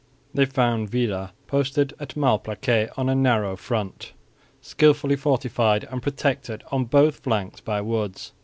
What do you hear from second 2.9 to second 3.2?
on a